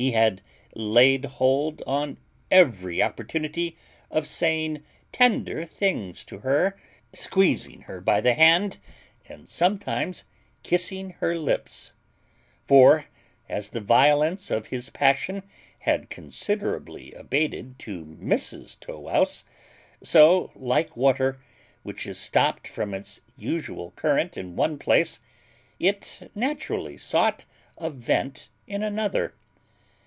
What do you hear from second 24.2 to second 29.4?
in one place, it naturally sought a vent in another.